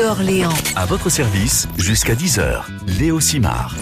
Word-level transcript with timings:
Orléans. 0.00 0.48
À 0.74 0.86
votre 0.86 1.10
service 1.10 1.68
jusqu'à 1.76 2.14
10h. 2.14 2.62
Léo 2.98 3.20
Simard. 3.20 3.76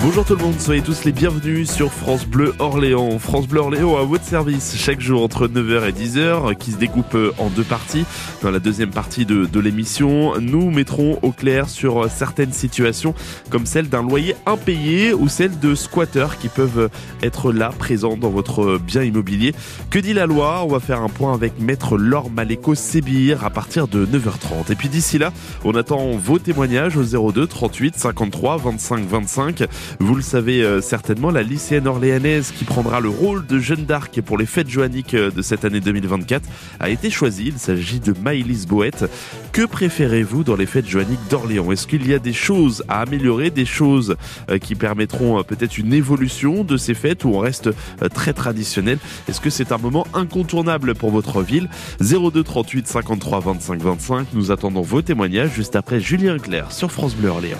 Bonjour 0.00 0.24
tout 0.24 0.36
le 0.36 0.42
monde, 0.44 0.60
soyez 0.60 0.80
tous 0.80 1.04
les 1.04 1.10
bienvenus 1.10 1.68
sur 1.68 1.92
France 1.92 2.24
Bleu 2.24 2.54
Orléans. 2.60 3.18
France 3.18 3.48
Bleu 3.48 3.58
Orléans 3.58 3.96
à 3.96 4.04
votre 4.04 4.22
service 4.22 4.76
chaque 4.76 5.00
jour 5.00 5.24
entre 5.24 5.48
9h 5.48 5.88
et 5.88 5.92
10h 5.92 6.54
qui 6.56 6.70
se 6.70 6.76
découpe 6.76 7.16
en 7.36 7.48
deux 7.48 7.64
parties. 7.64 8.04
Dans 8.40 8.52
la 8.52 8.60
deuxième 8.60 8.90
partie 8.90 9.26
de, 9.26 9.58
l'émission, 9.58 10.38
nous 10.40 10.70
mettrons 10.70 11.18
au 11.22 11.32
clair 11.32 11.68
sur 11.68 12.08
certaines 12.08 12.52
situations 12.52 13.12
comme 13.50 13.66
celle 13.66 13.88
d'un 13.88 14.04
loyer 14.04 14.36
impayé 14.46 15.12
ou 15.12 15.28
celle 15.28 15.58
de 15.58 15.74
squatteurs 15.74 16.38
qui 16.38 16.46
peuvent 16.46 16.90
être 17.20 17.50
là 17.50 17.70
présents 17.76 18.16
dans 18.16 18.30
votre 18.30 18.78
bien 18.78 19.02
immobilier. 19.02 19.52
Que 19.90 19.98
dit 19.98 20.14
la 20.14 20.26
loi? 20.26 20.62
On 20.62 20.68
va 20.68 20.78
faire 20.78 21.02
un 21.02 21.08
point 21.08 21.34
avec 21.34 21.58
maître 21.58 21.98
Laure 21.98 22.30
Maléco 22.30 22.76
Sébir 22.76 23.44
à 23.44 23.50
partir 23.50 23.88
de 23.88 24.06
9h30. 24.06 24.70
Et 24.70 24.76
puis 24.76 24.88
d'ici 24.88 25.18
là, 25.18 25.32
on 25.64 25.74
attend 25.74 26.12
vos 26.12 26.38
témoignages 26.38 26.96
au 26.96 27.32
02 27.32 27.48
38 27.48 27.98
53 27.98 28.58
25 28.58 29.04
25. 29.04 29.68
Vous 30.00 30.14
le 30.14 30.22
savez 30.22 30.62
euh, 30.62 30.80
certainement, 30.80 31.30
la 31.30 31.42
lycéenne 31.42 31.86
orléanaise 31.86 32.52
qui 32.56 32.64
prendra 32.64 33.00
le 33.00 33.08
rôle 33.08 33.46
de 33.46 33.58
Jeanne 33.58 33.84
d'Arc 33.84 34.20
pour 34.20 34.38
les 34.38 34.46
fêtes 34.46 34.68
joanniques 34.68 35.14
euh, 35.14 35.30
de 35.30 35.42
cette 35.42 35.64
année 35.64 35.80
2024 35.80 36.48
a 36.80 36.90
été 36.90 37.10
choisie. 37.10 37.48
Il 37.48 37.58
s'agit 37.58 38.00
de 38.00 38.14
Maëlys 38.22 38.66
Boët. 38.66 39.04
Que 39.52 39.66
préférez-vous 39.66 40.44
dans 40.44 40.56
les 40.56 40.66
fêtes 40.66 40.88
joanniques 40.88 41.26
d'Orléans? 41.30 41.72
Est-ce 41.72 41.86
qu'il 41.86 42.06
y 42.06 42.14
a 42.14 42.18
des 42.18 42.32
choses 42.32 42.84
à 42.88 43.00
améliorer, 43.00 43.50
des 43.50 43.64
choses 43.64 44.16
euh, 44.50 44.58
qui 44.58 44.74
permettront 44.74 45.42
peut-être 45.42 45.78
une 45.78 45.92
évolution 45.92 46.64
de 46.64 46.76
ces 46.76 46.94
fêtes 46.94 47.24
où 47.24 47.30
on 47.30 47.38
reste 47.38 47.70
très 48.14 48.32
traditionnel? 48.32 48.98
Est-ce 49.28 49.40
que 49.40 49.50
c'est 49.50 49.72
un 49.72 49.78
moment 49.78 50.06
incontournable 50.14 50.94
pour 50.94 51.10
votre 51.10 51.42
ville? 51.42 51.68
02 52.00 52.42
38 52.42 52.86
53 52.86 53.40
25 53.40 53.80
25. 53.80 54.26
Nous 54.32 54.50
attendons 54.50 54.82
vos 54.82 55.02
témoignages 55.02 55.52
juste 55.54 55.76
après 55.76 56.00
Julien 56.00 56.38
Clerc 56.38 56.72
sur 56.72 56.92
France 56.92 57.14
Bleu 57.14 57.28
Orléans. 57.28 57.58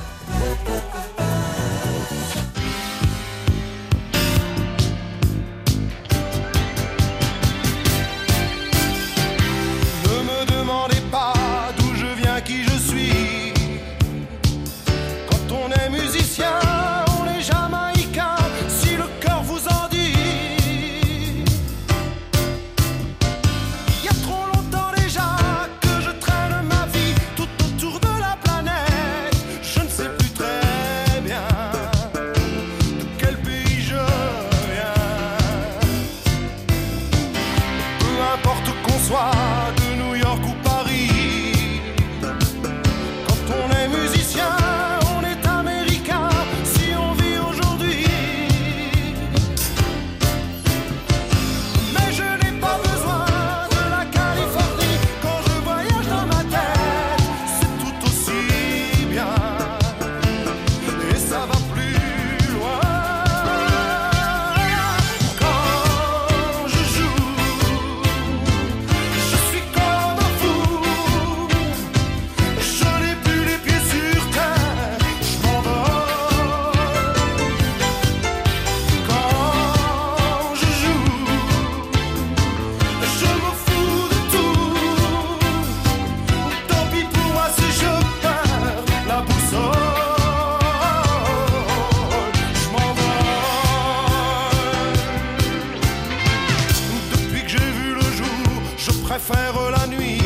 préfère 99.18 99.70
la 99.70 99.86
nuit. 99.88 100.17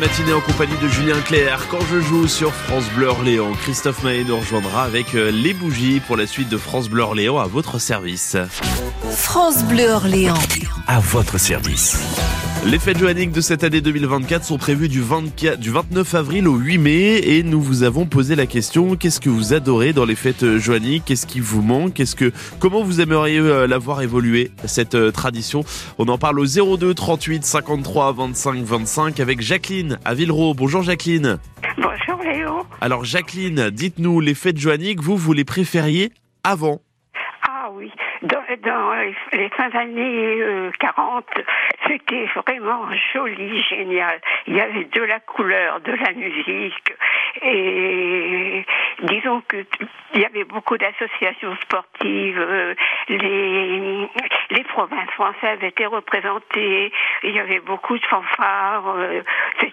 Matinée 0.00 0.32
en 0.32 0.40
compagnie 0.40 0.76
de 0.82 0.88
Julien 0.88 1.20
Clerc. 1.20 1.68
Quand 1.70 1.84
je 1.92 2.00
joue 2.00 2.26
sur 2.26 2.54
France 2.54 2.84
Bleu 2.96 3.08
Orléans, 3.08 3.52
Christophe 3.52 4.02
Maé 4.02 4.24
nous 4.24 4.38
rejoindra 4.38 4.84
avec 4.84 5.14
euh, 5.14 5.30
les 5.30 5.52
bougies 5.52 6.00
pour 6.00 6.16
la 6.16 6.26
suite 6.26 6.48
de 6.48 6.56
France 6.56 6.88
Bleu 6.88 7.02
Orléans 7.02 7.38
à 7.38 7.46
votre 7.46 7.78
service. 7.78 8.36
France 9.10 9.62
Bleu 9.64 9.90
Orléans. 9.90 10.38
À 10.86 11.00
votre 11.00 11.38
service. 11.38 12.39
Les 12.66 12.78
fêtes 12.78 12.98
joanniques 12.98 13.32
de 13.32 13.40
cette 13.40 13.64
année 13.64 13.80
2024 13.80 14.44
sont 14.44 14.58
prévues 14.58 14.90
du, 14.90 15.00
24, 15.00 15.58
du 15.58 15.70
29 15.70 16.14
avril 16.14 16.46
au 16.46 16.56
8 16.56 16.76
mai 16.76 17.20
et 17.24 17.42
nous 17.42 17.60
vous 17.60 17.84
avons 17.84 18.04
posé 18.04 18.36
la 18.36 18.44
question 18.44 18.96
qu'est-ce 18.96 19.18
que 19.18 19.30
vous 19.30 19.54
adorez 19.54 19.94
dans 19.94 20.04
les 20.04 20.14
fêtes 20.14 20.58
joanniques? 20.58 21.04
Qu'est-ce 21.06 21.26
qui 21.26 21.40
vous 21.40 21.62
manque? 21.62 21.94
Qu'est-ce 21.94 22.14
que 22.14 22.32
comment 22.58 22.82
vous 22.82 23.00
aimeriez 23.00 23.38
euh, 23.38 23.66
la 23.66 23.78
voir 23.78 24.02
évoluer 24.02 24.50
cette 24.66 24.94
euh, 24.94 25.10
tradition? 25.10 25.64
On 25.96 26.08
en 26.08 26.18
parle 26.18 26.38
au 26.38 26.76
02 26.76 26.92
38 26.92 27.44
53 27.44 28.12
25 28.12 28.62
25 28.62 29.20
avec 29.20 29.40
Jacqueline 29.40 29.98
à 30.04 30.12
Villereau. 30.12 30.52
Bonjour 30.52 30.82
Jacqueline. 30.82 31.38
Bonjour 31.78 32.22
Léo. 32.22 32.66
Alors 32.82 33.06
Jacqueline, 33.06 33.70
dites-nous 33.70 34.20
les 34.20 34.34
fêtes 34.34 34.58
joanniques, 34.58 35.00
vous 35.00 35.16
vous 35.16 35.32
les 35.32 35.44
préfériez 35.44 36.12
avant? 36.44 36.82
Ah 37.48 37.70
oui, 37.74 37.90
dans, 38.22 38.92
les, 39.32 39.48
fins 39.50 39.68
d'année 39.70 40.40
euh, 40.42 40.70
40, 40.78 41.24
c'était 41.86 42.26
vraiment 42.36 42.86
joli, 43.12 43.62
génial. 43.62 44.20
Il 44.46 44.56
y 44.56 44.60
avait 44.60 44.84
de 44.84 45.02
la 45.02 45.20
couleur, 45.20 45.80
de 45.80 45.92
la 45.92 46.12
musique 46.12 46.94
et 47.42 48.64
disons 49.04 49.42
que 49.48 49.56
t- 49.62 49.86
il 50.14 50.20
y 50.20 50.24
avait 50.24 50.44
beaucoup 50.44 50.76
d'associations 50.76 51.54
sportives. 51.62 52.38
euh, 52.38 52.74
les, 53.08 54.08
les 54.50 54.64
provinces 54.64 55.10
françaises 55.14 55.58
étaient 55.62 55.86
représentées. 55.86 56.92
Il 57.24 57.34
y 57.34 57.38
avait 57.38 57.60
beaucoup 57.60 57.96
de 57.98 58.04
fanfares. 58.04 58.94
euh, 58.96 59.22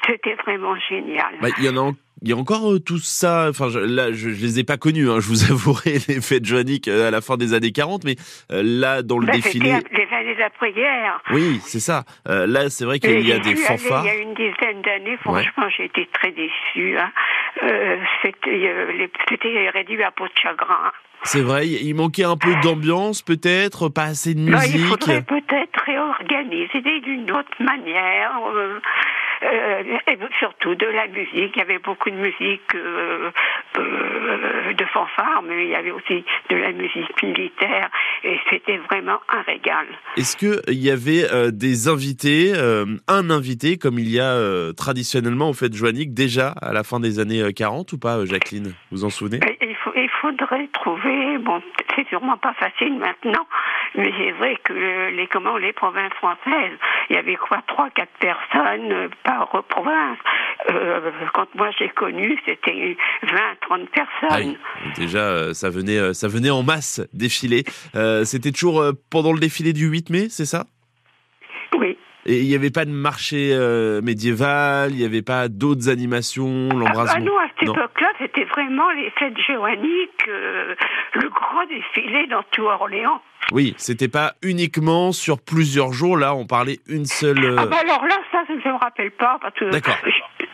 c'était 0.06 0.36
vraiment 0.36 0.76
génial. 0.90 1.34
Bah, 1.42 1.50
il 1.58 1.66
y 1.66 1.70
en 1.70 1.78
a 1.90 1.92
il 2.24 2.30
y 2.30 2.34
a 2.34 2.36
encore 2.36 2.74
euh, 2.74 2.80
tout 2.80 2.98
ça, 2.98 3.46
enfin 3.50 3.70
je, 3.70 3.78
là 3.78 4.12
je, 4.12 4.30
je 4.32 4.42
les 4.42 4.60
ai 4.60 4.64
pas 4.64 4.78
connus, 4.78 5.08
hein, 5.08 5.20
je 5.20 5.28
vous 5.28 5.44
avouerai 5.52 6.00
les 6.08 6.20
fêtes 6.20 6.50
euh, 6.88 7.08
à 7.08 7.12
la 7.12 7.22
fin 7.22 7.38
des 7.38 7.54
années 7.54 7.72
40, 7.72 8.06
mais 8.06 8.16
euh, 8.52 8.64
là 8.64 9.04
dans 9.04 9.20
le 9.20 9.28
Ben, 9.28 9.34
défilé, 9.36 9.74
les 9.92 10.07
années 10.18 10.42
après-hier. 10.44 11.22
oui 11.32 11.60
c'est 11.64 11.80
ça, 11.80 12.04
Euh, 12.28 12.46
là 12.48 12.70
c'est 12.70 12.86
vrai 12.86 13.00
qu'il 13.00 13.28
y 13.28 13.32
a 13.34 13.40
des 13.40 13.56
fanfares. 13.56 14.04
Il 14.06 14.08
y 14.08 14.12
a 14.12 14.16
une 14.16 14.34
dizaine 14.34 14.82
d'années, 14.82 15.18
franchement, 15.18 15.68
j'ai 15.76 15.86
été 15.86 16.08
très 16.14 16.32
déçue. 16.32 16.98
hein. 16.98 17.12
Euh, 17.64 17.98
c'était 18.22 18.50
euh, 18.50 19.08
c'était 19.30 19.70
réduit 19.74 20.04
à 20.04 20.12
peau 20.12 20.26
de 20.26 20.38
chagrin. 20.42 20.92
C'est 21.28 21.42
vrai, 21.42 21.68
il 21.68 21.88
il 21.88 21.94
manquait 21.96 22.24
un 22.24 22.38
peu 22.38 22.54
d'ambiance 22.64 23.22
peut-être, 23.22 23.90
pas 23.90 24.04
assez 24.04 24.34
de 24.34 24.40
il 24.40 24.52
musique. 24.52 24.86
faudrait 24.86 25.22
peut-être 25.22 25.80
réorganiser 25.86 26.82
d'une 27.02 27.30
autre 27.32 27.58
manière. 27.60 28.32
euh, 28.56 28.80
euh, 29.44 29.84
et 30.08 30.18
surtout 30.40 30.74
de 30.76 30.86
la 30.88 31.08
musique. 31.08 31.52
Il 31.56 31.58
y 31.58 31.62
avait 31.62 31.78
beaucoup 31.80 32.10
de 32.10 32.16
musique 32.16 32.74
euh, 32.74 33.30
de 34.74 34.86
fanfare, 34.86 35.44
mais 35.48 35.66
il 35.66 35.70
y 35.70 35.76
avait 35.76 35.92
aussi 35.92 36.24
de 36.50 36.56
la 36.56 36.72
musique 36.72 37.22
militaire. 37.22 37.90
Et 38.24 38.40
c'était 38.50 38.78
vraiment 38.78 39.20
un 39.30 39.42
régal. 39.44 39.86
Est-ce 40.18 40.38
que 40.38 40.62
il 40.72 40.82
y 40.84 40.90
avait 40.90 41.26
des 41.52 41.88
invités, 41.88 42.54
un 43.08 43.30
invité 43.30 43.78
comme 43.78 44.00
il 44.00 44.10
y 44.10 44.20
a 44.20 44.74
traditionnellement 44.76 45.50
aux 45.50 45.54
fêtes 45.54 45.76
joanniques 45.76 46.14
déjà 46.14 46.50
à 46.62 46.74
la 46.74 46.84
fin 46.84 47.00
des 47.00 47.20
années 47.20 47.42
euh, 47.42 47.52
40 47.52 47.94
ou 47.94 48.00
pas, 48.00 48.26
Jacqueline? 48.26 48.74
Vous 48.92 49.06
en 49.06 49.10
souvenez? 49.10 49.40
Il, 49.62 49.76
faut, 49.84 49.92
il 49.96 50.10
faudrait 50.22 50.68
trouver, 50.74 51.17
bon, 51.40 51.62
c'est 51.96 52.08
sûrement 52.10 52.38
pas 52.38 52.54
facile 52.54 52.98
maintenant, 52.98 53.46
mais 53.96 54.12
c'est 54.18 54.32
vrai 54.32 54.58
que 54.64 54.74
le- 54.74 55.10
les 55.10 55.28
comment 55.28 55.58
les 55.58 55.74
provinces 55.74 56.14
françaises, 56.14 56.78
il 57.10 57.16
y 57.16 57.20
avait 57.20 57.36
quoi, 57.36 57.62
trois, 57.68 57.90
quatre 57.92 58.12
personnes 58.20 58.92
euh, 58.92 59.10
par 59.24 59.50
province. 59.70 60.18
Euh, 60.72 61.12
quand 61.34 61.48
moi 61.56 61.70
j'ai 61.78 61.90
connu, 61.90 62.38
c'était 62.46 62.98
20, 63.24 63.38
30 63.62 63.90
personnes. 63.90 64.30
Ah 64.30 64.38
oui, 64.40 64.58
déjà 64.98 65.20
euh, 65.20 65.54
ça 65.54 65.70
venait, 65.70 66.14
ça 66.14 66.28
venait 66.28 66.50
en 66.50 66.64
masse 66.64 67.02
défiler. 67.14 67.64
Euh, 67.96 68.24
C'était 68.26 68.52
toujours 68.52 68.84
pendant 69.12 69.34
le 69.34 69.40
défilé 69.40 69.74
du 69.74 69.88
8 69.88 70.10
mai, 70.10 70.28
c'est 70.30 70.46
ça? 70.46 70.66
Oui. 71.78 71.98
Et 72.30 72.42
il 72.42 72.48
n'y 72.50 72.56
avait 72.56 72.72
pas 72.72 72.84
de 72.84 72.92
marché 72.92 73.52
euh, 73.54 74.02
médiéval, 74.02 74.92
il 74.92 74.98
n'y 74.98 75.06
avait 75.06 75.22
pas 75.22 75.48
d'autres 75.48 75.88
animations, 75.88 76.68
l'embrasement. 76.70 77.14
ah 77.16 77.20
non, 77.22 77.38
à 77.40 77.48
cette 77.58 77.70
époque-là, 77.70 78.08
c'était 78.20 78.44
vraiment 78.44 78.92
les 78.92 79.10
fêtes 79.12 79.38
joanniques, 79.48 80.28
euh, 80.28 80.76
le 81.14 81.30
grand 81.30 81.66
défilé 81.70 82.28
dans 82.28 82.44
tout 82.52 82.64
Orléans. 82.64 83.22
Oui, 83.54 83.74
c'était 83.78 84.10
pas 84.10 84.34
uniquement 84.42 85.14
sur 85.14 85.40
plusieurs 85.40 85.94
jours. 85.94 86.18
Là, 86.18 86.36
on 86.36 86.46
parlait 86.46 86.80
une 86.90 87.06
seule. 87.06 87.46
euh, 87.46 87.56
Ah 87.58 87.66
bah 87.66 87.78
alors 87.82 88.04
là, 88.06 88.18
ça, 88.34 88.44
je 88.50 88.54
ne 88.56 88.74
me 88.74 88.78
rappelle 88.78 89.12
pas, 89.12 89.38
parce 89.42 89.54
que 89.56 89.70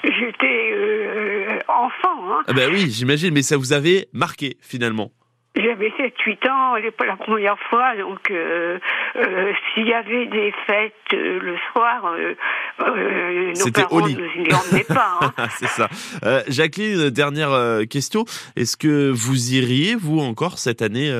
j'étais 0.03 0.69
euh, 0.73 1.57
enfant, 1.67 2.33
hein. 2.33 2.41
Ah 2.47 2.53
bah 2.53 2.67
oui, 2.71 2.91
j'imagine, 2.91 3.33
mais 3.33 3.41
ça 3.41 3.57
vous 3.57 3.73
avait 3.73 4.09
marqué 4.13 4.57
finalement. 4.61 5.11
J'avais 5.55 5.89
7-8 5.89 6.49
ans 6.49 6.75
la 7.05 7.15
première 7.15 7.59
fois, 7.69 7.95
donc 7.95 8.31
euh, 8.31 8.79
euh, 9.17 9.53
s'il 9.73 9.87
y 9.87 9.93
avait 9.93 10.25
des 10.25 10.51
fêtes 10.65 10.93
euh, 11.13 11.39
le 11.39 11.55
soir, 11.71 12.11
nos 12.79 13.71
parents 13.71 14.05
lit. 14.05 14.15
nous 14.17 14.43
y 14.45 14.53
emmenaient 14.53 14.83
pas. 14.83 15.19
hein. 15.21 15.47
C'est 15.59 15.67
ça. 15.67 15.89
Jacqueline, 16.47 17.09
dernière 17.11 17.81
question. 17.89 18.25
Est-ce 18.55 18.77
que 18.77 19.11
vous 19.11 19.53
iriez, 19.53 19.95
vous, 19.95 20.19
encore 20.19 20.57
cette 20.57 20.81
année 20.81 21.11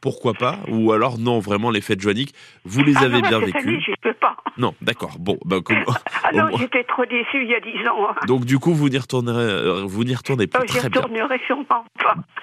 Pourquoi 0.00 0.34
pas? 0.34 0.58
Ou 0.68 0.92
alors, 0.92 1.18
non, 1.18 1.38
vraiment, 1.38 1.70
les 1.70 1.80
fêtes 1.80 2.00
joanniques, 2.00 2.34
vous 2.64 2.82
les 2.82 2.94
Ah 2.96 3.02
avez 3.04 3.20
non, 3.22 3.28
bien 3.28 3.40
cette 3.40 3.56
année, 3.56 3.76
vécues 3.76 3.82
je 3.86 3.90
ne 3.92 3.96
peux 4.02 4.14
pas. 4.14 4.36
Non, 4.58 4.74
d'accord. 4.80 5.16
Bon, 5.18 5.36
bah, 5.44 5.58
comme- 5.62 5.84
Ah 6.24 6.30
non, 6.32 6.48
j'étais 6.58 6.82
trop 6.84 7.04
déçue 7.04 7.42
il 7.42 7.48
y 7.50 7.54
a 7.54 7.60
10 7.60 7.86
ans. 7.88 8.08
hein. 8.08 8.14
Donc, 8.26 8.46
du 8.46 8.58
coup, 8.58 8.72
vous 8.72 8.88
n'y 8.88 8.96
retournerez, 8.96 9.84
vous 9.86 10.02
n'y 10.04 10.14
retournez 10.14 10.46
Oh, 10.54 10.58
plus. 10.60 10.68
J'y 10.68 10.80
bien. 10.88 11.00
retournerai 11.02 11.38
sûrement 11.46 11.64
pas. 11.64 11.84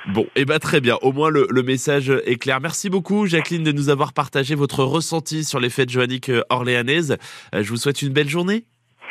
Bon, 0.10 0.28
et 0.36 0.46
bah 0.46 0.60
très 0.60 0.80
bien. 0.80 0.96
Au 1.02 1.12
moins 1.12 1.32
le, 1.34 1.64
message 1.64 2.10
est 2.26 2.38
clair. 2.38 2.62
Merci 2.62 2.90
beaucoup, 2.90 3.26
Jacqueline, 3.26 3.64
de 3.64 3.72
nous 3.72 3.90
avoir 3.90 4.14
partagé 4.14 4.56
votre 4.56 4.84
ressenti 4.84 5.44
sur 5.44 5.60
les 5.60 5.70
fêtes 5.70 5.90
joanniques 5.90 6.30
euh, 6.30 6.44
orléanaises. 6.50 7.18
Euh, 7.54 7.64
Je 7.64 7.70
vous 7.70 7.78
souhaite 7.78 8.02
une 8.02 8.14
belle 8.14 8.30
journée. 8.30 8.66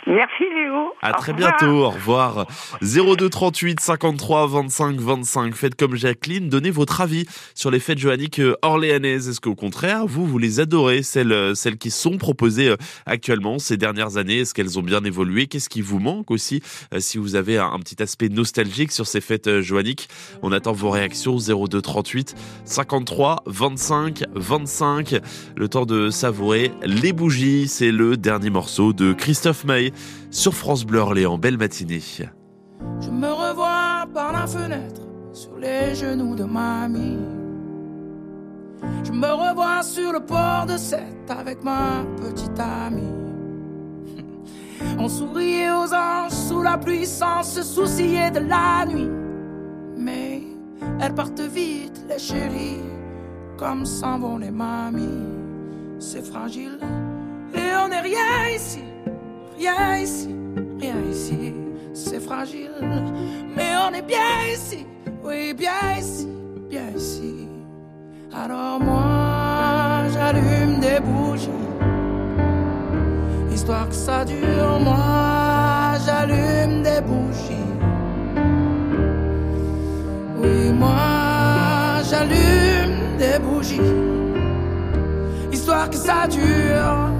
Merci 0.06 0.42
Léo. 0.52 0.92
À 1.00 1.12
très 1.12 1.32
bientôt. 1.32 1.84
Au 1.84 1.90
revoir. 1.90 2.46
02 2.82 3.28
38 3.28 3.78
53 3.78 4.48
25 4.48 4.96
25. 4.98 5.54
Faites 5.54 5.76
comme 5.76 5.94
Jacqueline. 5.94 6.48
Donnez 6.48 6.72
votre 6.72 7.00
avis 7.00 7.24
sur 7.54 7.70
les 7.70 7.78
fêtes 7.78 7.98
joanniques 7.98 8.40
euh, 8.40 8.56
orléanaises. 8.62 9.28
Est-ce 9.28 9.40
qu'au 9.40 9.54
contraire, 9.54 10.06
vous, 10.06 10.26
vous 10.26 10.38
les 10.38 10.58
adorez, 10.58 11.04
celles, 11.04 11.32
euh, 11.32 11.54
celles 11.54 11.78
qui 11.78 11.92
sont 11.92 12.18
proposées 12.18 12.70
euh, 12.70 12.76
actuellement 13.06 13.60
ces 13.60 13.76
dernières 13.76 14.16
années? 14.16 14.40
Est-ce 14.40 14.54
qu'elles 14.54 14.76
ont 14.76 14.82
bien 14.82 15.04
évolué? 15.04 15.46
Qu'est-ce 15.46 15.68
qui 15.68 15.82
vous 15.82 16.00
manque 16.00 16.32
aussi? 16.32 16.62
Si 16.98 17.18
vous 17.18 17.36
avez 17.36 17.58
un, 17.58 17.78
petit 17.78 18.02
aspect 18.02 18.28
nostalgique 18.28 18.90
sur 18.90 19.06
ces 19.06 19.20
fêtes 19.20 19.60
joanniques, 19.60 20.08
on 20.42 20.50
attend 20.50 20.72
vos 20.72 20.90
réactions 20.90 21.36
02 21.38 21.80
38 21.80 22.34
53 22.64 23.42
25 23.46 24.24
25. 24.34 25.20
Le 25.56 25.68
temps 25.68 25.86
de 25.86 26.10
savourer 26.10 26.72
les 26.82 27.12
bougies. 27.12 27.68
C'est 27.68 27.92
le 27.92 28.16
dernier 28.16 28.50
morceau 28.50 28.92
de 28.92 29.12
Christophe 29.12 29.64
Maé 29.64 29.91
sur 30.30 30.54
France 30.54 30.84
Bleu 30.84 31.00
Orléans. 31.00 31.38
Belle 31.38 31.58
matinée. 31.58 32.00
Je 33.00 33.10
me 33.10 33.28
revois 33.28 34.06
par 34.12 34.32
la 34.32 34.46
fenêtre 34.46 35.02
sur 35.32 35.56
les 35.58 35.94
genoux 35.94 36.34
de 36.34 36.44
mamie. 36.44 37.18
Je 39.04 39.12
me 39.12 39.28
revois 39.28 39.82
sur 39.82 40.12
le 40.12 40.20
port 40.20 40.66
de 40.66 40.76
Sète 40.76 41.30
avec 41.30 41.62
ma 41.62 42.04
petite 42.16 42.58
amie. 42.58 43.02
On 44.98 45.08
souriait 45.08 45.70
aux 45.70 45.92
anges 45.94 46.32
sous 46.32 46.62
la 46.62 46.76
pluie 46.76 47.06
sans 47.06 47.42
se 47.42 47.62
soucier 47.62 48.30
de 48.30 48.40
la 48.40 48.84
nuit. 48.86 49.10
Mais 49.96 50.42
elles 51.00 51.14
partent 51.14 51.40
vite, 51.40 52.04
les 52.08 52.18
chéris, 52.18 52.80
comme 53.56 53.86
s'en 53.86 54.18
vont 54.18 54.38
les 54.38 54.50
mamies. 54.50 55.28
C'est 55.98 56.24
fragile 56.26 56.78
et 57.54 57.76
on 57.76 57.88
n'est 57.88 58.00
rien 58.00 58.48
ici, 58.54 58.82
rien 59.62 59.98
ici, 59.98 60.34
rien 60.80 60.96
ici. 61.10 61.54
C'est 61.94 62.20
fragile, 62.20 62.70
mais 63.54 63.72
on 63.86 63.94
est 63.94 64.06
bien 64.14 64.32
ici, 64.52 64.86
oui, 65.22 65.54
bien 65.54 65.98
ici, 65.98 66.28
bien 66.70 66.88
ici. 66.96 67.48
Alors 68.34 68.80
moi, 68.80 70.08
j'allume 70.12 70.80
des 70.80 70.98
bougies, 71.00 71.50
histoire 73.52 73.88
que 73.88 73.94
ça 73.94 74.24
dure. 74.24 74.80
Moi, 74.80 75.98
j'allume 76.04 76.82
des 76.82 77.00
bougies. 77.02 77.72
Oui, 80.40 80.72
moi, 80.72 82.00
j'allume 82.08 83.18
des 83.18 83.38
bougies, 83.38 83.92
histoire 85.52 85.90
que 85.90 85.96
ça 85.96 86.26
dure. 86.26 87.11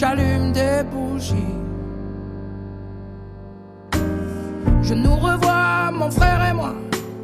J'allume 0.00 0.52
des 0.52 0.84
bougies. 0.84 1.56
Je 4.80 4.94
nous 4.94 5.16
revois, 5.16 5.90
mon 5.92 6.08
frère 6.08 6.40
et 6.48 6.52
moi. 6.52 6.72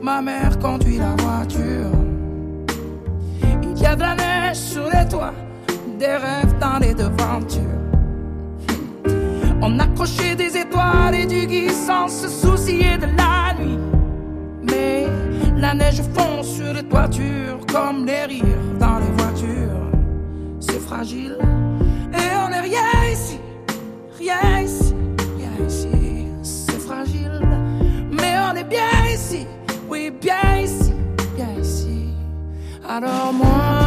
Ma 0.03 0.21
mère 0.21 0.59
conduit 0.59 0.99
la 0.99 1.15
voiture. 1.23 1.93
Il 3.63 3.81
y 3.81 3.87
a 3.87 3.95
de 3.95 4.01
la 4.01 4.17
neige 4.17 4.57
sur 4.57 4.89
les 4.93 5.07
toits, 5.09 5.35
des 6.01 6.17
rêves 6.17 6.59
dans 6.59 6.79
les 6.81 6.95
devantures. 6.95 7.63
On 9.63 9.79
accrochait 9.79 10.35
des 10.35 10.57
étoiles 10.57 11.15
et 11.15 11.27
du 11.27 11.47
gui 11.47 11.71
sans 11.71 12.09
se 12.09 12.27
soucier 12.27 12.99
de 12.99 13.07
la 13.17 13.55
nuit. 13.57 13.79
Mais 14.65 15.07
la 15.57 15.75
neige 15.75 16.03
fond 16.13 16.43
sur 16.43 16.73
les 16.73 16.83
toitures 16.83 17.61
comme 17.73 18.05
les 18.05 18.25
rires 18.25 18.75
dans 18.81 18.99
les 18.99 19.13
voitures. 19.23 19.93
C'est 20.59 20.81
fragile 20.81 21.39
rien 22.63 23.11
ici, 23.13 23.39
rien 24.19 24.61
ici, 24.61 24.95
rien 25.39 25.67
ici. 25.67 25.89
C'est 26.43 26.81
fragile, 26.81 27.41
mais 28.11 28.37
on 28.51 28.55
est 28.57 28.65
bien 28.65 29.07
ici, 29.13 29.47
oui, 29.89 30.11
bien 30.11 30.59
ici, 30.63 30.93
bien 31.37 31.53
ici. 31.61 32.09
Alors 32.89 33.33
moi, 33.33 33.84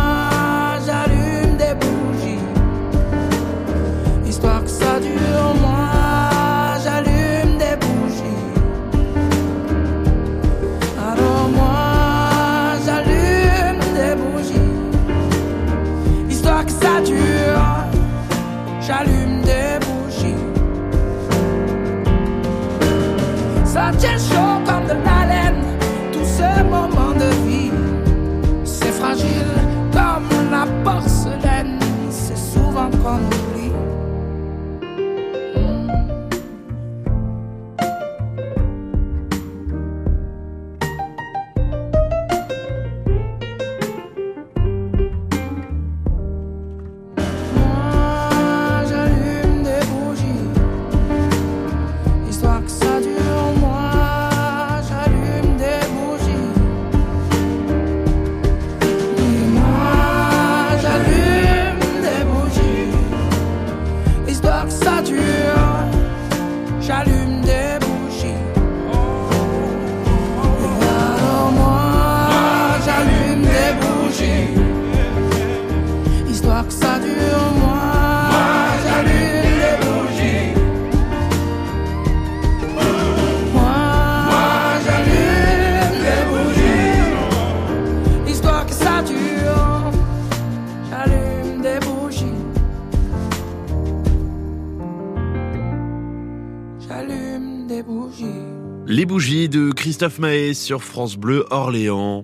Les 98.90 99.06
bougies 99.06 99.50
de 99.50 99.72
Christophe 99.72 100.18
Maé 100.18 100.54
sur 100.54 100.82
France 100.82 101.18
Bleu 101.18 101.46
Orléans. 101.50 102.24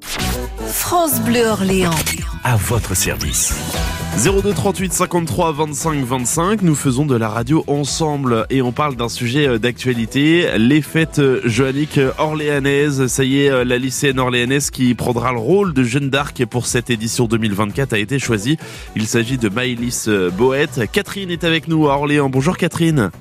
France 0.00 1.20
Bleu 1.20 1.46
Orléans. 1.46 1.94
À 2.42 2.56
votre 2.56 2.96
service. 2.96 3.54
02 4.18 4.52
38 4.52 4.92
53 4.92 5.52
25 5.52 6.04
25, 6.04 6.62
nous 6.62 6.74
faisons 6.74 7.06
de 7.06 7.14
la 7.14 7.28
radio 7.28 7.62
ensemble 7.68 8.46
et 8.50 8.62
on 8.62 8.72
parle 8.72 8.96
d'un 8.96 9.08
sujet 9.08 9.46
euh, 9.46 9.58
d'actualité, 9.58 10.58
les 10.58 10.82
fêtes 10.82 11.20
euh, 11.20 11.40
joanniques 11.44 12.00
orléanaises. 12.18 13.06
Ça 13.06 13.22
y 13.22 13.42
est, 13.42 13.50
euh, 13.50 13.64
la 13.64 13.78
lycéenne 13.78 14.18
orléanaise 14.18 14.70
qui 14.70 14.94
prendra 14.94 15.30
le 15.30 15.38
rôle 15.38 15.72
de 15.72 15.84
Jeanne 15.84 16.10
d'Arc 16.10 16.44
pour 16.46 16.66
cette 16.66 16.90
édition 16.90 17.26
2024 17.26 17.92
a 17.92 17.98
été 17.98 18.18
choisie. 18.18 18.56
Il 18.96 19.06
s'agit 19.06 19.38
de 19.38 19.48
Maëlys 19.48 20.08
Boët. 20.36 20.90
Catherine 20.90 21.30
est 21.30 21.44
avec 21.44 21.68
nous 21.68 21.88
à 21.88 21.94
Orléans. 21.94 22.28
Bonjour 22.28 22.56
Catherine. 22.56 23.12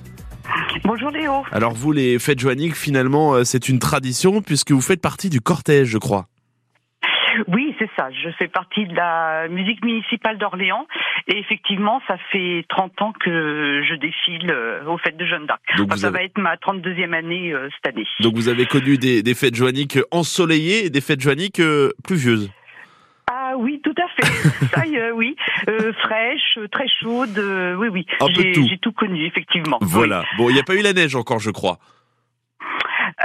Bonjour 0.84 1.12
Léo. 1.12 1.44
Alors 1.52 1.74
vous, 1.74 1.92
les 1.92 2.18
fêtes 2.20 2.40
joanniques, 2.40 2.76
finalement, 2.76 3.36
euh, 3.36 3.44
c'est 3.44 3.70
une 3.70 3.80
tradition 3.80 4.42
puisque 4.42 4.72
vous 4.72 4.82
faites 4.82 5.02
partie 5.02 5.30
du 5.30 5.40
cortège, 5.42 5.88
je 5.88 5.98
crois. 5.98 6.26
Oui, 7.48 7.74
c'est 7.80 7.90
ça. 7.98 8.10
Je 8.12 8.30
fais 8.38 8.48
partie 8.48 8.86
de 8.86 8.94
la 8.94 9.48
musique 9.48 9.84
municipale 9.86 10.38
d'Orléans 10.38 10.86
et 11.28 11.38
effectivement, 11.38 12.02
ça 12.08 12.18
fait 12.32 12.66
30 12.70 13.02
ans 13.02 13.14
que 13.20 13.82
je 13.88 13.96
défile 13.96 14.50
euh, 14.52 14.84
aux 14.86 14.98
fêtes 14.98 15.18
de 15.18 15.26
Jeanne 15.26 15.46
d'Arc. 15.46 15.62
Donc 15.78 15.88
Enfin, 15.88 15.98
ça 15.98 16.08
avez- 16.08 16.18
va 16.18 16.24
être 16.26 16.38
ma 16.38 16.56
32e 16.56 17.14
année 17.14 17.54
euh, 17.54 17.70
cette 17.76 17.94
année. 17.96 18.06
Donc 18.20 18.36
vous 18.36 18.50
avez 18.50 18.66
connu 18.66 18.98
des, 18.98 19.24
des 19.24 19.34
fêtes 19.34 19.56
joanniques 19.56 20.00
ensoleillées 20.12 20.86
et 20.86 20.90
des 20.90 21.02
fêtes 21.02 21.22
joanniques 21.22 21.60
euh, 21.62 21.92
pluvieuses. 22.04 22.52
Ah 23.32 23.54
oui, 23.58 23.80
tout 23.84 23.96
est, 24.96 25.12
oui. 25.12 25.36
Euh, 25.70 25.92
fraîche, 25.94 26.58
euh, 26.58 26.68
très 26.68 26.88
chaude. 27.02 27.38
euh, 27.38 27.76
oui, 27.76 27.88
oui. 27.90 28.06
Un 28.20 28.28
peu 28.28 28.34
de 28.34 28.42
J'ai 28.42 28.52
tout. 28.54 28.68
j'ai 28.70 28.78
tout 28.78 28.92
connu, 28.92 29.26
effectivement. 29.26 29.78
Voilà. 29.82 30.24
Bon, 30.38 30.50
il 30.50 30.54
n'y 30.54 30.60
a 30.60 30.64
pas 30.64 30.76
eu 30.76 30.82
la 30.82 30.94
neige 30.94 31.16
encore, 31.16 31.40
je 31.40 31.52
crois. 31.52 31.78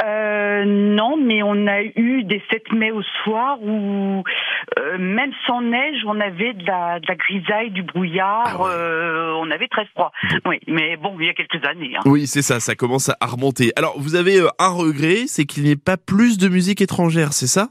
Euh, 0.04 0.64
non, 0.66 1.16
mais 1.16 1.42
on 1.42 1.66
a 1.66 1.82
eu 1.82 2.24
des 2.24 2.42
7 2.50 2.72
mai 2.72 2.90
au 2.90 3.02
soir 3.24 3.58
où, 3.62 4.24
euh, 4.78 4.98
même 4.98 5.30
sans 5.46 5.60
neige, 5.62 5.98
on 6.06 6.18
avait 6.20 6.54
de 6.54 6.64
la, 6.66 6.98
de 7.00 7.06
la 7.06 7.14
grisaille, 7.14 7.70
du 7.70 7.82
brouillard, 7.82 8.44
Ah 8.46 8.62
ouais. 8.62 8.70
euh, 8.72 9.32
on 9.36 9.50
avait 9.50 9.68
très 9.68 9.86
froid. 9.86 10.12
Oui, 10.44 10.58
mais 10.66 10.96
bon, 10.96 11.16
il 11.20 11.26
y 11.26 11.28
a 11.28 11.34
quelques 11.34 11.64
années. 11.66 11.92
hein. 11.96 12.00
Oui, 12.04 12.26
c'est 12.26 12.42
ça, 12.42 12.60
ça 12.60 12.74
commence 12.74 13.10
à 13.20 13.26
remonter. 13.26 13.72
Alors, 13.76 13.94
vous 13.98 14.16
avez 14.16 14.38
euh, 14.40 14.48
un 14.58 14.68
regret, 14.70 15.24
c'est 15.26 15.44
qu'il 15.44 15.62
n'y 15.64 15.70
ait 15.70 15.76
pas 15.76 15.96
plus 15.96 16.36
de 16.38 16.48
musique 16.48 16.80
étrangère, 16.80 17.32
c'est 17.32 17.46
ça? 17.46 17.68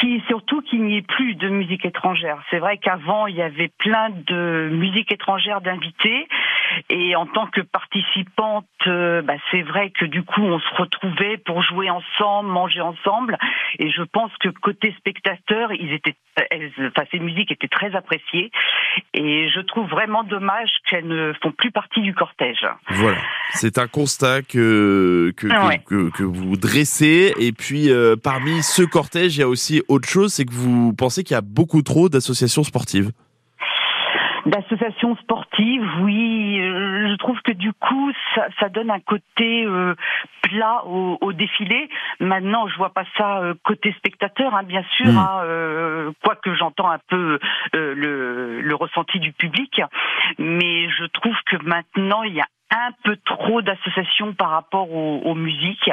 Qui 0.00 0.22
surtout 0.28 0.57
qu'il 0.68 0.82
n'y 0.84 0.96
ait 0.98 1.02
plus 1.02 1.34
de 1.34 1.48
musique 1.48 1.84
étrangère. 1.84 2.38
C'est 2.50 2.58
vrai 2.58 2.78
qu'avant 2.78 3.26
il 3.26 3.36
y 3.36 3.42
avait 3.42 3.70
plein 3.78 4.10
de 4.10 4.68
musique 4.72 5.10
étrangère 5.12 5.60
d'invités 5.60 6.26
et 6.90 7.16
en 7.16 7.26
tant 7.26 7.46
que 7.46 7.60
participante, 7.62 8.66
euh, 8.86 9.22
bah, 9.22 9.34
c'est 9.50 9.62
vrai 9.62 9.90
que 9.90 10.04
du 10.04 10.22
coup 10.22 10.42
on 10.42 10.58
se 10.58 10.74
retrouvait 10.76 11.38
pour 11.38 11.62
jouer 11.62 11.88
ensemble, 11.90 12.50
manger 12.50 12.80
ensemble 12.80 13.38
et 13.78 13.90
je 13.90 14.02
pense 14.02 14.30
que 14.40 14.48
côté 14.48 14.94
spectateur, 14.98 15.72
ils 15.72 15.92
étaient, 15.92 16.14
elles- 16.50 16.70
enfin 16.88 17.06
ces 17.10 17.18
musiques 17.18 17.50
étaient 17.52 17.68
très 17.68 17.94
appréciées 17.94 18.50
et 19.14 19.48
je 19.54 19.60
trouve 19.60 19.88
vraiment 19.88 20.24
dommage 20.24 20.70
qu'elles 20.88 21.06
ne 21.06 21.32
font 21.42 21.52
plus 21.52 21.70
partie 21.70 22.00
du 22.02 22.14
cortège. 22.14 22.66
Voilà. 22.90 23.18
C'est 23.52 23.78
un 23.78 23.86
constat 23.86 24.42
que, 24.42 25.32
que, 25.36 25.46
que- 25.46 25.66
ouais. 25.68 25.78
que, 25.86 26.10
que 26.10 26.22
vous 26.22 26.56
dressez. 26.56 27.32
Et 27.38 27.52
puis, 27.52 27.90
euh, 27.90 28.16
parmi 28.16 28.62
ce 28.62 28.82
cortège, 28.82 29.36
il 29.36 29.40
y 29.40 29.42
a 29.42 29.48
aussi 29.48 29.82
autre 29.88 30.08
chose, 30.08 30.32
c'est 30.34 30.44
que 30.44 30.52
vous 30.52 30.57
pensez 30.96 31.24
qu'il 31.24 31.34
y 31.34 31.38
a 31.38 31.42
beaucoup 31.42 31.82
trop 31.82 32.08
d'associations 32.08 32.64
sportives? 32.64 33.10
D'associations 34.46 35.14
sportives, 35.16 35.84
oui, 36.00 36.58
euh, 36.60 37.10
je 37.10 37.16
trouve 37.16 37.38
que 37.42 37.52
du 37.52 37.72
coup, 37.74 38.12
ça, 38.34 38.46
ça 38.58 38.68
donne 38.70 38.90
un 38.90 39.00
côté 39.00 39.64
euh, 39.66 39.94
plat 40.42 40.84
au, 40.86 41.18
au 41.20 41.32
défilé. 41.34 41.90
Maintenant, 42.20 42.66
je 42.68 42.76
vois 42.76 42.94
pas 42.94 43.04
ça 43.18 43.40
euh, 43.40 43.54
côté 43.64 43.92
spectateur, 43.98 44.54
hein, 44.54 44.62
bien 44.62 44.84
sûr, 44.96 45.12
Mm. 45.12 45.18
hein, 45.18 45.40
euh, 45.44 46.12
quoique 46.24 46.54
j'entends 46.54 46.88
un 46.90 47.00
peu 47.08 47.38
le, 47.74 48.60
le 48.62 48.74
ressenti 48.74 49.18
du 49.20 49.32
public, 49.32 49.82
mais 50.38 50.88
je 50.88 51.04
trouve 51.06 51.36
que 51.46 51.56
maintenant, 51.64 52.22
il 52.22 52.34
y 52.34 52.40
a 52.40 52.46
un 52.70 52.90
peu 53.04 53.16
trop 53.24 53.62
d'associations 53.62 54.34
par 54.34 54.50
rapport 54.50 54.92
aux, 54.92 55.20
aux 55.24 55.34
musiques 55.34 55.90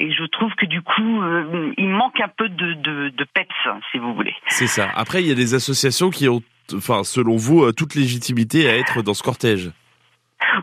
et 0.00 0.12
je 0.12 0.24
trouve 0.24 0.52
que 0.54 0.66
du 0.66 0.82
coup 0.82 1.22
euh, 1.22 1.72
il 1.78 1.88
manque 1.88 2.20
un 2.20 2.28
peu 2.28 2.48
de, 2.48 2.74
de, 2.74 3.08
de 3.10 3.24
peps 3.24 3.54
si 3.92 3.98
vous 3.98 4.14
voulez. 4.14 4.34
C'est 4.48 4.66
ça. 4.66 4.88
Après, 4.94 5.22
il 5.22 5.28
y 5.28 5.32
a 5.32 5.34
des 5.36 5.54
associations 5.54 6.10
qui 6.10 6.28
ont, 6.28 6.42
enfin, 6.74 7.04
selon 7.04 7.36
vous, 7.36 7.64
euh, 7.64 7.72
toute 7.72 7.94
légitimité 7.94 8.68
à 8.68 8.76
être 8.76 9.02
dans 9.02 9.14
ce 9.14 9.22
cortège. 9.22 9.70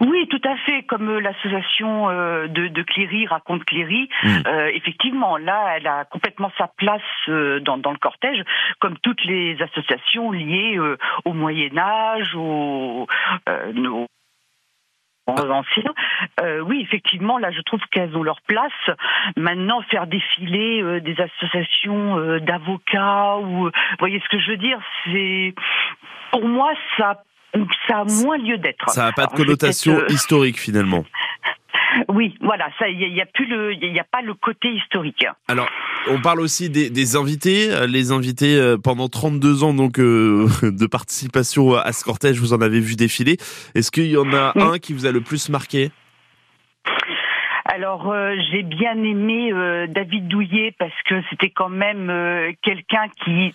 Oui, 0.01 0.27
tout 0.29 0.41
à 0.48 0.55
fait. 0.58 0.84
Comme 0.84 1.10
euh, 1.10 1.20
l'association 1.20 2.08
de, 2.10 2.67
de 2.67 2.82
Cléry 2.84 3.25
raconte 3.27 3.63
Cléry, 3.65 4.10
Mm. 4.24 4.27
euh, 4.48 4.72
effectivement, 4.74 5.38
là, 5.38 5.75
elle 5.75 5.88
a 5.88 6.05
complètement 6.05 6.51
sa 6.58 6.67
place 6.77 7.01
euh, 7.29 7.60
dans, 7.60 7.77
dans 7.77 7.91
le 7.91 7.98
cortège, 7.98 8.41
comme 8.79 8.98
toutes 9.00 9.24
les 9.25 9.58
associations 9.62 10.32
liées 10.32 10.77
euh, 10.77 10.98
au 11.25 11.34
Moyen 11.34 11.77
Âge, 11.77 12.36
aux, 12.36 13.08
euh, 13.50 13.72
Euh, 16.42 16.60
oui, 16.62 16.82
effectivement, 16.82 17.38
là, 17.38 17.51
je 17.51 17.62
trouve 17.62 17.80
qu'elles 17.92 18.15
ont 18.18 18.24
leur 18.24 18.42
place. 18.42 18.72
Maintenant, 19.38 19.82
faire 19.89 20.08
défiler 20.08 20.82
euh, 20.82 21.00
des 21.00 21.15
associations 21.20 22.18
euh, 22.18 22.39
d'avocats 22.39 23.38
ou, 23.38 23.65
vous 23.65 23.72
voyez 24.00 24.22
ce 24.24 24.30
que 24.30 24.39
je 24.39 24.51
veux 24.51 24.58
dire, 24.58 24.80
c'est 25.06 25.53
pour 26.32 26.48
moi 26.48 26.74
ça 26.98 27.24
ça 27.88 28.00
a 28.00 28.03
moins 28.24 28.38
lieu 28.39 28.58
d'être. 28.58 28.89
Ça 28.89 29.06
n'a 29.06 29.12
pas 29.12 29.25
de 29.25 29.27
Alors, 29.27 29.46
connotation 29.46 30.08
historique 30.08 30.60
finalement. 30.60 31.06
Oui, 32.10 32.36
voilà, 32.42 32.70
ça, 32.80 32.88
il 32.90 33.00
y, 33.00 33.22
a 33.22 33.26
plus 33.26 33.46
le, 33.46 33.74
il 33.74 34.00
a 34.00 34.04
pas 34.04 34.22
le 34.22 34.34
côté 34.34 34.70
historique. 34.70 35.26
Alors, 35.48 35.68
on 36.10 36.20
parle 36.22 36.40
aussi 36.40 36.70
des, 36.70 36.90
des 36.90 37.16
invités. 37.16 37.72
Euh, 37.72 37.88
Les 37.88 38.12
invités 38.12 38.56
euh, 38.56 38.78
pendant 38.78 39.08
32 39.10 39.64
ans 39.64 39.74
donc 39.74 40.00
euh, 40.00 40.48
de 40.64 40.86
participation 40.88 41.76
à 41.76 41.92
ce 41.92 42.04
cortège, 42.04 42.40
vous 42.40 42.54
en 42.54 42.62
avez 42.62 42.80
vu 42.80 42.96
défiler. 42.96 43.38
Est-ce 43.76 43.92
qu'il 43.92 44.08
y 44.08 44.18
en 44.18 44.32
a 44.34 44.54
Oui. 44.56 44.62
un 44.64 44.80
qui 44.80 44.94
vous 44.94 45.06
a 45.06 45.12
le 45.12 45.22
plus 45.22 45.50
marqué? 45.50 45.92
Alors 47.66 48.12
euh, 48.12 48.36
j'ai 48.52 48.62
bien 48.64 48.96
aimé 49.04 49.52
euh, 49.52 49.88
David 49.88 50.28
Douillet 50.28 50.76
parce 50.78 50.94
que 51.08 51.16
c'était 51.30 51.50
quand 51.50 51.70
même 51.70 52.12
quelqu'un 52.62 53.08
qui 53.24 53.54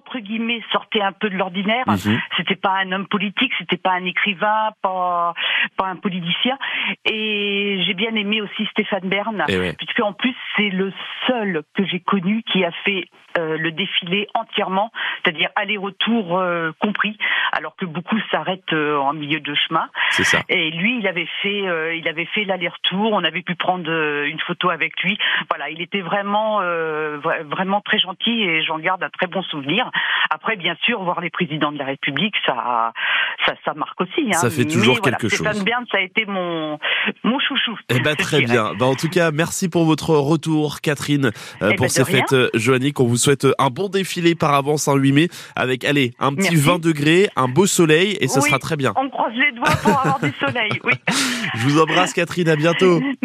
entre 0.00 0.18
guillemets 0.18 0.62
sortait 0.72 1.02
un 1.02 1.12
peu 1.12 1.28
de 1.28 1.36
l'ordinaire. 1.36 1.84
Mhm. 1.86 2.18
C'était 2.36 2.56
pas 2.56 2.76
un 2.82 2.92
homme 2.92 3.06
politique, 3.06 3.52
c'était 3.58 3.76
pas 3.76 3.92
un 3.92 4.04
écrivain, 4.04 4.70
pas 4.82 5.34
pas 5.76 5.86
un 5.86 5.96
politicien. 5.96 6.56
Et 7.04 7.82
j'ai 7.86 7.94
bien 7.94 8.14
aimé 8.14 8.40
aussi 8.40 8.66
Stéphane 8.70 9.08
Bern, 9.08 9.44
Eh 9.48 9.58
ouais. 9.58 9.74
puisque 9.74 10.00
en 10.00 10.12
plus 10.12 10.34
c'est 10.56 10.70
le 10.70 10.92
seul 11.26 11.62
que 11.74 11.84
j'ai 11.84 12.00
connu 12.00 12.42
qui 12.50 12.64
a 12.64 12.70
fait 12.84 13.04
euh, 13.38 13.56
le 13.58 13.72
défilé 13.72 14.26
entièrement, 14.34 14.90
c'est-à-dire 15.22 15.50
aller-retour 15.56 16.38
euh, 16.38 16.72
compris, 16.80 17.16
alors 17.52 17.76
que 17.76 17.84
beaucoup 17.84 18.18
s'arrêtent 18.30 18.72
euh, 18.72 18.96
en 18.98 19.12
milieu 19.12 19.40
de 19.40 19.54
chemin. 19.54 19.88
C'est 20.10 20.24
ça. 20.24 20.40
Et 20.48 20.70
lui, 20.70 20.98
il 20.98 21.06
avait 21.06 21.28
fait, 21.42 21.96
il 21.98 22.08
avait 22.08 22.26
fait 22.26 22.44
l'aller-retour. 22.44 23.12
On 23.12 23.24
avait 23.24 23.42
pu 23.42 23.54
prendre 23.54 23.90
une 24.24 24.40
photo 24.40 24.70
avec 24.70 24.92
lui. 25.02 25.18
Voilà, 25.48 25.70
il 25.70 25.80
était 25.80 26.00
vraiment, 26.00 26.60
vra- 26.60 27.42
vraiment 27.44 27.80
très 27.80 27.98
gentil 27.98 28.42
et 28.42 28.62
j'en 28.64 28.78
garde 28.78 29.02
un 29.02 29.10
très 29.10 29.26
bon 29.26 29.42
souvenir. 29.42 29.90
Après, 30.30 30.56
bien 30.56 30.76
sûr, 30.84 31.02
voir 31.02 31.20
les 31.20 31.30
présidents 31.30 31.72
de 31.72 31.78
la 31.78 31.84
République, 31.84 32.34
ça, 32.46 32.92
ça, 33.46 33.54
ça 33.64 33.74
marque 33.74 34.00
aussi. 34.00 34.22
hein. 34.28 34.32
Ça 34.32 34.50
fait 34.50 34.64
toujours 34.64 34.94
Mais 34.96 35.00
voilà, 35.02 35.16
quelque 35.18 35.28
Stéphane 35.34 35.54
chose. 35.54 35.64
Bern, 35.64 35.84
ça 35.90 35.98
a 35.98 36.00
été 36.00 36.24
mon, 36.26 36.78
mon 37.24 37.38
chouchou. 37.40 37.76
Eh 37.88 38.00
ben 38.00 38.14
très 38.18 38.40
bien. 38.42 38.72
Bah, 38.78 38.86
en 38.86 38.94
tout 38.94 39.08
cas, 39.08 39.30
merci 39.30 39.68
pour 39.68 39.84
votre 39.84 40.10
retour, 40.14 40.80
Catherine, 40.82 41.30
Eh 41.62 41.74
pour 41.76 41.86
ben, 41.86 41.88
ces 41.88 42.02
rien. 42.02 42.24
fêtes 42.28 42.56
joanniques. 42.56 43.00
On 43.00 43.06
vous 43.06 43.16
souhaite 43.20 43.44
euh, 43.44 43.52
un 43.58 43.68
bon 43.70 43.88
défilé 43.88 44.34
par 44.34 44.52
avance 44.54 44.88
en 44.88 44.96
8 44.96 45.12
mai, 45.12 45.28
avec 45.54 45.84
allez 45.84 46.12
un 46.18 46.34
petit 46.34 46.50
Merci. 46.54 46.56
20 46.56 46.78
degrés, 46.80 47.28
un 47.36 47.46
beau 47.48 47.66
soleil, 47.66 48.16
et 48.20 48.26
ça 48.28 48.40
Oui. 48.40 48.48
sera 48.48 48.58
très 48.58 48.76
bien. 48.76 48.92
On 48.96 49.08
croise 49.10 49.32
les 49.34 49.52
doigts 49.56 49.70
pour 49.82 49.98
avoir 49.98 50.18
du 50.20 50.32
soleil. 50.40 50.70
Oui. 50.84 50.92
Je 51.54 51.68
vous 51.68 51.80
embrasse, 51.80 52.12
Catherine. 52.12 52.48
À 52.48 52.56
bientôt. 52.56 53.00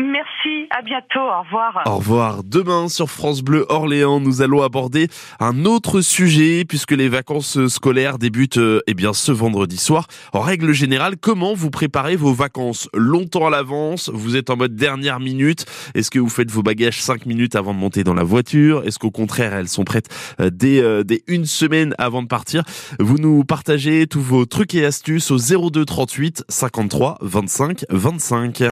À 0.77 0.81
bientôt. 0.81 1.21
Au 1.21 1.41
revoir. 1.43 1.83
Au 1.85 1.97
revoir. 1.99 2.43
Demain 2.43 2.89
sur 2.89 3.09
France 3.09 3.41
Bleu 3.41 3.65
Orléans, 3.69 4.19
nous 4.19 4.41
allons 4.41 4.61
aborder 4.61 5.07
un 5.39 5.63
autre 5.63 6.01
sujet 6.01 6.65
puisque 6.67 6.91
les 6.91 7.07
vacances 7.07 7.67
scolaires 7.67 8.17
débutent 8.17 8.57
euh, 8.57 8.81
eh 8.85 8.93
bien 8.93 9.13
ce 9.13 9.31
vendredi 9.31 9.77
soir. 9.77 10.07
En 10.33 10.41
règle 10.41 10.73
générale, 10.73 11.15
comment 11.15 11.53
vous 11.53 11.69
préparez 11.69 12.17
vos 12.17 12.33
vacances? 12.33 12.89
Longtemps 12.93 13.47
à 13.47 13.49
l'avance 13.51 14.11
Vous 14.13 14.35
êtes 14.35 14.49
en 14.49 14.57
mode 14.57 14.75
dernière 14.75 15.21
minute 15.21 15.65
Est-ce 15.93 16.11
que 16.11 16.19
vous 16.19 16.27
faites 16.27 16.51
vos 16.51 16.61
bagages 16.61 17.01
5 17.01 17.25
minutes 17.25 17.55
avant 17.55 17.73
de 17.73 17.79
monter 17.79 18.03
dans 18.03 18.13
la 18.13 18.25
voiture? 18.25 18.83
Est-ce 18.85 18.99
qu'au 18.99 19.11
contraire, 19.11 19.53
elles 19.53 19.69
sont 19.69 19.85
prêtes 19.85 20.09
euh, 20.41 20.49
dès, 20.51 20.81
euh, 20.81 21.03
dès 21.03 21.23
une 21.27 21.45
semaine 21.45 21.95
avant 21.99 22.21
de 22.21 22.27
partir? 22.27 22.63
Vous 22.99 23.17
nous 23.17 23.45
partagez 23.45 24.07
tous 24.07 24.19
vos 24.19 24.45
trucs 24.45 24.75
et 24.75 24.83
astuces 24.83 25.31
au 25.31 25.37
02 25.69 25.85
38 25.85 26.43
53 26.49 27.17
25 27.21 27.85
25. 27.89 28.61